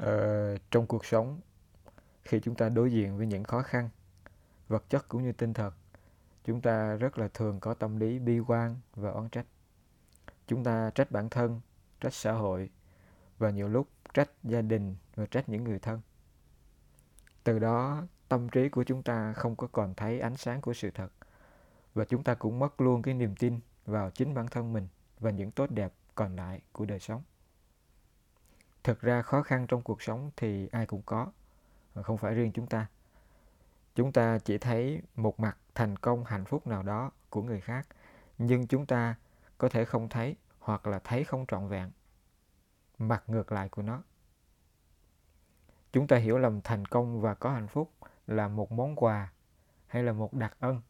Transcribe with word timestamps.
Ờ, 0.00 0.56
trong 0.70 0.86
cuộc 0.86 1.04
sống, 1.04 1.40
khi 2.22 2.40
chúng 2.40 2.54
ta 2.54 2.68
đối 2.68 2.92
diện 2.92 3.16
với 3.16 3.26
những 3.26 3.44
khó 3.44 3.62
khăn, 3.62 3.88
vật 4.68 4.84
chất 4.88 5.08
cũng 5.08 5.22
như 5.22 5.32
tinh 5.32 5.54
thần, 5.54 5.72
chúng 6.44 6.60
ta 6.60 6.96
rất 6.96 7.18
là 7.18 7.28
thường 7.34 7.60
có 7.60 7.74
tâm 7.74 7.96
lý 8.00 8.18
bi 8.18 8.38
quan 8.38 8.76
và 8.94 9.10
oán 9.10 9.28
trách. 9.28 9.46
Chúng 10.46 10.64
ta 10.64 10.90
trách 10.94 11.10
bản 11.10 11.28
thân, 11.30 11.60
trách 12.00 12.14
xã 12.14 12.32
hội 12.32 12.70
và 13.38 13.50
nhiều 13.50 13.68
lúc 13.68 13.88
trách 14.14 14.30
gia 14.42 14.62
đình 14.62 14.96
và 15.14 15.26
trách 15.26 15.48
những 15.48 15.64
người 15.64 15.78
thân. 15.78 16.00
Từ 17.44 17.58
đó, 17.58 18.02
tâm 18.28 18.48
trí 18.48 18.68
của 18.68 18.84
chúng 18.84 19.02
ta 19.02 19.32
không 19.32 19.56
có 19.56 19.66
còn 19.72 19.94
thấy 19.94 20.20
ánh 20.20 20.36
sáng 20.36 20.60
của 20.60 20.72
sự 20.72 20.90
thật 20.90 21.12
và 21.94 22.04
chúng 22.04 22.24
ta 22.24 22.34
cũng 22.34 22.58
mất 22.58 22.80
luôn 22.80 23.02
cái 23.02 23.14
niềm 23.14 23.36
tin 23.36 23.60
vào 23.86 24.10
chính 24.10 24.34
bản 24.34 24.46
thân 24.48 24.72
mình 24.72 24.88
và 25.18 25.30
những 25.30 25.50
tốt 25.50 25.70
đẹp 25.70 25.92
còn 26.14 26.36
lại 26.36 26.60
của 26.72 26.84
đời 26.84 27.00
sống 27.00 27.22
thực 28.90 29.00
ra 29.00 29.22
khó 29.22 29.42
khăn 29.42 29.66
trong 29.66 29.82
cuộc 29.82 30.02
sống 30.02 30.30
thì 30.36 30.68
ai 30.72 30.86
cũng 30.86 31.02
có 31.06 31.32
không 32.02 32.18
phải 32.18 32.34
riêng 32.34 32.52
chúng 32.52 32.66
ta. 32.66 32.86
Chúng 33.94 34.12
ta 34.12 34.38
chỉ 34.38 34.58
thấy 34.58 35.02
một 35.14 35.40
mặt 35.40 35.56
thành 35.74 35.96
công, 35.96 36.24
hạnh 36.24 36.44
phúc 36.44 36.66
nào 36.66 36.82
đó 36.82 37.10
của 37.30 37.42
người 37.42 37.60
khác, 37.60 37.86
nhưng 38.38 38.66
chúng 38.66 38.86
ta 38.86 39.14
có 39.58 39.68
thể 39.68 39.84
không 39.84 40.08
thấy 40.08 40.36
hoặc 40.58 40.86
là 40.86 40.98
thấy 41.04 41.24
không 41.24 41.46
trọn 41.46 41.68
vẹn. 41.68 41.90
Mặt 42.98 43.22
ngược 43.26 43.52
lại 43.52 43.68
của 43.68 43.82
nó. 43.82 44.02
Chúng 45.92 46.06
ta 46.06 46.16
hiểu 46.16 46.38
lầm 46.38 46.60
thành 46.60 46.86
công 46.86 47.20
và 47.20 47.34
có 47.34 47.50
hạnh 47.50 47.68
phúc 47.68 47.90
là 48.26 48.48
một 48.48 48.72
món 48.72 48.96
quà 48.96 49.32
hay 49.86 50.02
là 50.02 50.12
một 50.12 50.34
đặc 50.34 50.56
ân 50.60 50.82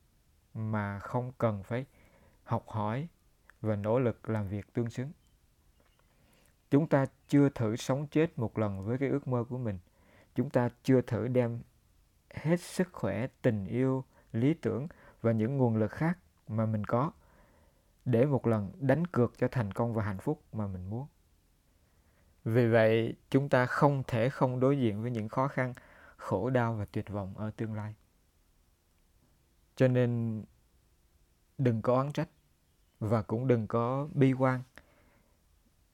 mà 0.54 0.98
không 0.98 1.32
cần 1.38 1.62
phải 1.62 1.86
học 2.44 2.64
hỏi 2.68 3.08
và 3.60 3.76
nỗ 3.76 3.98
lực 3.98 4.28
làm 4.28 4.48
việc 4.48 4.72
tương 4.72 4.90
xứng 4.90 5.12
chúng 6.70 6.86
ta 6.86 7.06
chưa 7.28 7.48
thử 7.48 7.76
sống 7.76 8.06
chết 8.06 8.38
một 8.38 8.58
lần 8.58 8.84
với 8.84 8.98
cái 8.98 9.08
ước 9.08 9.28
mơ 9.28 9.44
của 9.48 9.58
mình. 9.58 9.78
Chúng 10.34 10.50
ta 10.50 10.68
chưa 10.82 11.00
thử 11.00 11.28
đem 11.28 11.60
hết 12.34 12.60
sức 12.60 12.88
khỏe, 12.92 13.26
tình 13.42 13.66
yêu, 13.66 14.04
lý 14.32 14.54
tưởng 14.54 14.88
và 15.22 15.32
những 15.32 15.56
nguồn 15.56 15.76
lực 15.76 15.90
khác 15.90 16.18
mà 16.48 16.66
mình 16.66 16.84
có 16.84 17.12
để 18.04 18.26
một 18.26 18.46
lần 18.46 18.72
đánh 18.80 19.06
cược 19.06 19.38
cho 19.38 19.48
thành 19.48 19.72
công 19.72 19.94
và 19.94 20.04
hạnh 20.04 20.18
phúc 20.18 20.42
mà 20.52 20.66
mình 20.66 20.90
muốn. 20.90 21.06
Vì 22.44 22.68
vậy, 22.68 23.16
chúng 23.30 23.48
ta 23.48 23.66
không 23.66 24.02
thể 24.06 24.28
không 24.28 24.60
đối 24.60 24.78
diện 24.78 25.02
với 25.02 25.10
những 25.10 25.28
khó 25.28 25.48
khăn, 25.48 25.74
khổ 26.16 26.50
đau 26.50 26.74
và 26.74 26.84
tuyệt 26.84 27.08
vọng 27.08 27.38
ở 27.38 27.50
tương 27.56 27.74
lai. 27.74 27.94
Cho 29.76 29.88
nên 29.88 30.42
đừng 31.58 31.82
có 31.82 31.94
oán 31.94 32.12
trách 32.12 32.28
và 33.00 33.22
cũng 33.22 33.46
đừng 33.46 33.66
có 33.66 34.08
bi 34.14 34.32
quan. 34.32 34.62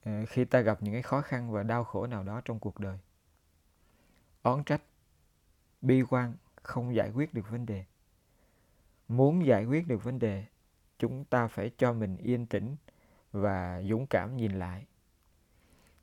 Ờ, 0.07 0.25
khi 0.25 0.45
ta 0.45 0.59
gặp 0.59 0.83
những 0.83 0.93
cái 0.93 1.01
khó 1.01 1.21
khăn 1.21 1.51
và 1.51 1.63
đau 1.63 1.83
khổ 1.83 2.07
nào 2.07 2.23
đó 2.23 2.41
trong 2.45 2.59
cuộc 2.59 2.79
đời, 2.79 2.97
oán 4.43 4.63
trách, 4.63 4.81
bi 5.81 6.01
quan 6.09 6.33
không 6.63 6.95
giải 6.95 7.11
quyết 7.11 7.33
được 7.33 7.49
vấn 7.49 7.65
đề. 7.65 7.85
Muốn 9.07 9.45
giải 9.45 9.65
quyết 9.65 9.87
được 9.87 10.03
vấn 10.03 10.19
đề, 10.19 10.45
chúng 10.99 11.25
ta 11.25 11.47
phải 11.47 11.71
cho 11.77 11.93
mình 11.93 12.17
yên 12.17 12.45
tĩnh 12.45 12.75
và 13.31 13.81
dũng 13.89 14.07
cảm 14.07 14.37
nhìn 14.37 14.51
lại. 14.59 14.85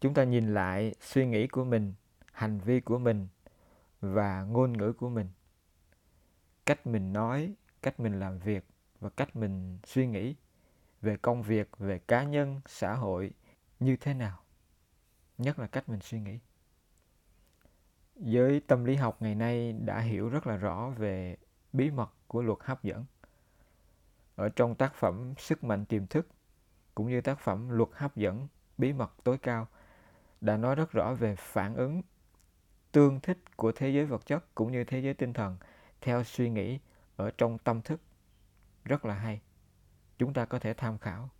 Chúng 0.00 0.14
ta 0.14 0.24
nhìn 0.24 0.54
lại 0.54 0.94
suy 1.00 1.26
nghĩ 1.26 1.46
của 1.46 1.64
mình, 1.64 1.94
hành 2.32 2.58
vi 2.58 2.80
của 2.80 2.98
mình 2.98 3.28
và 4.00 4.42
ngôn 4.42 4.72
ngữ 4.72 4.92
của 4.92 5.08
mình. 5.08 5.28
Cách 6.66 6.86
mình 6.86 7.12
nói, 7.12 7.54
cách 7.82 8.00
mình 8.00 8.20
làm 8.20 8.38
việc 8.38 8.64
và 9.00 9.08
cách 9.08 9.36
mình 9.36 9.78
suy 9.84 10.06
nghĩ 10.06 10.34
về 11.02 11.16
công 11.16 11.42
việc, 11.42 11.78
về 11.78 11.98
cá 11.98 12.24
nhân, 12.24 12.60
xã 12.66 12.94
hội 12.94 13.32
như 13.84 13.96
thế 13.96 14.14
nào? 14.14 14.38
Nhất 15.38 15.58
là 15.58 15.66
cách 15.66 15.88
mình 15.88 16.00
suy 16.00 16.20
nghĩ. 16.20 16.38
Giới 18.16 18.60
tâm 18.60 18.84
lý 18.84 18.96
học 18.96 19.22
ngày 19.22 19.34
nay 19.34 19.72
đã 19.72 20.00
hiểu 20.00 20.28
rất 20.28 20.46
là 20.46 20.56
rõ 20.56 20.88
về 20.88 21.36
bí 21.72 21.90
mật 21.90 22.10
của 22.26 22.42
luật 22.42 22.58
hấp 22.60 22.82
dẫn. 22.82 23.04
Ở 24.36 24.48
trong 24.48 24.74
tác 24.74 24.94
phẩm 24.94 25.34
sức 25.38 25.64
mạnh 25.64 25.84
tiềm 25.84 26.06
thức, 26.06 26.28
cũng 26.94 27.08
như 27.08 27.20
tác 27.20 27.40
phẩm 27.40 27.68
luật 27.68 27.88
hấp 27.92 28.16
dẫn, 28.16 28.48
bí 28.78 28.92
mật 28.92 29.12
tối 29.24 29.38
cao, 29.38 29.68
đã 30.40 30.56
nói 30.56 30.74
rất 30.74 30.92
rõ 30.92 31.14
về 31.14 31.36
phản 31.36 31.74
ứng, 31.74 32.02
tương 32.92 33.20
thích 33.20 33.38
của 33.56 33.72
thế 33.72 33.90
giới 33.90 34.04
vật 34.04 34.26
chất 34.26 34.54
cũng 34.54 34.72
như 34.72 34.84
thế 34.84 35.00
giới 35.00 35.14
tinh 35.14 35.32
thần 35.32 35.56
theo 36.00 36.24
suy 36.24 36.50
nghĩ 36.50 36.78
ở 37.16 37.30
trong 37.38 37.58
tâm 37.58 37.82
thức. 37.82 38.00
Rất 38.84 39.04
là 39.04 39.14
hay. 39.14 39.40
Chúng 40.18 40.32
ta 40.32 40.44
có 40.44 40.58
thể 40.58 40.74
tham 40.74 40.98
khảo. 40.98 41.30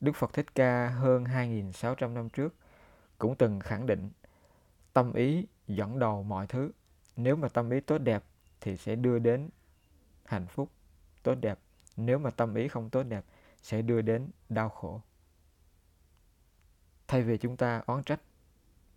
Đức 0.00 0.12
Phật 0.16 0.32
Thích 0.32 0.54
Ca 0.54 0.88
hơn 0.88 1.24
2.600 1.24 2.12
năm 2.12 2.28
trước 2.28 2.54
cũng 3.18 3.36
từng 3.36 3.60
khẳng 3.60 3.86
định 3.86 4.10
tâm 4.92 5.12
ý 5.12 5.46
dẫn 5.68 5.98
đầu 5.98 6.22
mọi 6.22 6.46
thứ. 6.46 6.70
Nếu 7.16 7.36
mà 7.36 7.48
tâm 7.48 7.70
ý 7.70 7.80
tốt 7.80 7.98
đẹp 7.98 8.24
thì 8.60 8.76
sẽ 8.76 8.96
đưa 8.96 9.18
đến 9.18 9.48
hạnh 10.24 10.46
phúc 10.46 10.70
tốt 11.22 11.34
đẹp. 11.34 11.58
Nếu 11.96 12.18
mà 12.18 12.30
tâm 12.30 12.54
ý 12.54 12.68
không 12.68 12.90
tốt 12.90 13.02
đẹp 13.02 13.24
sẽ 13.62 13.82
đưa 13.82 14.02
đến 14.02 14.30
đau 14.48 14.68
khổ. 14.68 15.00
Thay 17.08 17.22
vì 17.22 17.38
chúng 17.38 17.56
ta 17.56 17.82
oán 17.86 18.04
trách, 18.04 18.20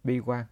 bi 0.04 0.20
quan, 0.20 0.46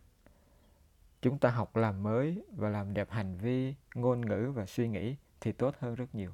chúng 1.21 1.39
ta 1.39 1.49
học 1.49 1.75
làm 1.75 2.03
mới 2.03 2.43
và 2.55 2.69
làm 2.69 2.93
đẹp 2.93 3.11
hành 3.11 3.37
vi, 3.37 3.75
ngôn 3.95 4.21
ngữ 4.21 4.51
và 4.55 4.65
suy 4.65 4.87
nghĩ 4.87 5.15
thì 5.41 5.51
tốt 5.51 5.75
hơn 5.79 5.95
rất 5.95 6.15
nhiều. 6.15 6.31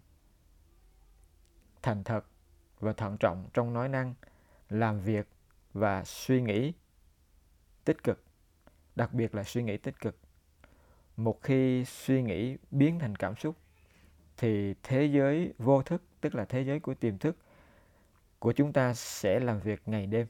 Thành 1.81 2.03
thật 2.03 2.25
và 2.83 2.93
thận 2.93 3.17
trọng 3.17 3.49
trong 3.53 3.73
nói 3.73 3.89
năng, 3.89 4.13
làm 4.69 4.99
việc 4.99 5.27
và 5.73 6.03
suy 6.03 6.41
nghĩ 6.41 6.73
tích 7.85 8.03
cực, 8.03 8.23
đặc 8.95 9.13
biệt 9.13 9.35
là 9.35 9.43
suy 9.43 9.63
nghĩ 9.63 9.77
tích 9.77 9.99
cực. 9.99 10.17
Một 11.17 11.43
khi 11.43 11.85
suy 11.85 12.21
nghĩ 12.21 12.57
biến 12.71 12.99
thành 12.99 13.15
cảm 13.15 13.35
xúc 13.35 13.55
thì 14.37 14.73
thế 14.83 15.05
giới 15.05 15.53
vô 15.57 15.81
thức, 15.81 16.03
tức 16.21 16.35
là 16.35 16.45
thế 16.45 16.61
giới 16.61 16.79
của 16.79 16.93
tiềm 16.93 17.17
thức 17.17 17.37
của 18.39 18.51
chúng 18.51 18.73
ta 18.73 18.93
sẽ 18.93 19.39
làm 19.39 19.59
việc 19.59 19.81
ngày 19.85 20.05
đêm. 20.05 20.27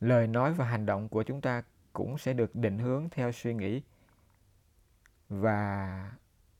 Lời 0.00 0.26
nói 0.26 0.54
và 0.54 0.64
hành 0.64 0.86
động 0.86 1.08
của 1.08 1.22
chúng 1.22 1.40
ta 1.40 1.62
cũng 1.92 2.18
sẽ 2.18 2.32
được 2.32 2.54
định 2.54 2.78
hướng 2.78 3.08
theo 3.10 3.32
suy 3.32 3.54
nghĩ 3.54 3.82
và 5.28 6.12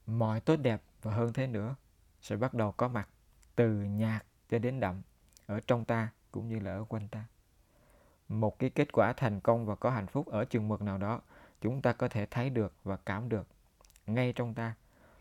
mọi 0.07 0.41
tốt 0.41 0.57
đẹp 0.57 0.83
và 1.03 1.13
hơn 1.13 1.33
thế 1.33 1.47
nữa 1.47 1.77
sẽ 2.21 2.37
bắt 2.37 2.55
đầu 2.55 2.73
có 2.73 2.89
mặt 2.89 3.09
từ 3.57 3.69
nhạc 3.73 4.21
cho 4.51 4.59
đến 4.59 4.81
đậm, 4.81 5.03
ở 5.47 5.61
trong 5.67 5.85
ta 5.85 6.09
cũng 6.33 6.49
như 6.49 6.59
là 6.59 6.73
ở 6.73 6.85
quanh 6.85 7.09
ta. 7.09 7.25
Một 8.29 8.59
cái 8.59 8.71
kết 8.71 8.93
quả 8.93 9.13
thành 9.13 9.41
công 9.41 9.67
và 9.67 9.75
có 9.75 9.91
hạnh 9.91 10.07
phúc 10.07 10.27
ở 10.27 10.45
chừng 10.45 10.69
mực 10.69 10.83
nào 10.83 10.99
đó, 10.99 11.21
chúng 11.61 11.83
ta 11.83 11.93
có 11.93 12.09
thể 12.09 12.27
thấy 12.27 12.51
được 12.51 12.73
và 12.85 12.97
cảm 12.97 13.29
được 13.29 13.47
ngay 14.07 14.33
trong 14.33 14.55
ta 14.55 14.75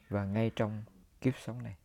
và 0.09 0.25
ngay 0.25 0.51
trong 0.55 0.83
kiếp 1.21 1.33
sống 1.37 1.63
này. 1.63 1.75